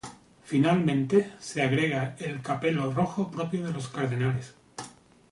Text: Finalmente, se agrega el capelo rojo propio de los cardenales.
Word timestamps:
Finalmente, 0.43 1.29
se 1.39 1.61
agrega 1.61 2.15
el 2.17 2.41
capelo 2.41 2.91
rojo 2.91 3.29
propio 3.29 3.67
de 3.67 3.71
los 3.71 3.87
cardenales. 3.89 4.55